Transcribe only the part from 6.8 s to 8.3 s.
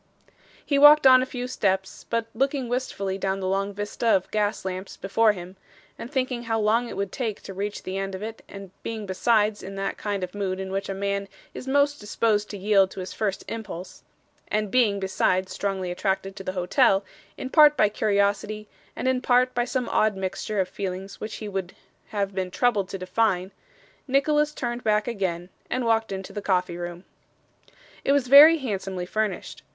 it would take to reach the end of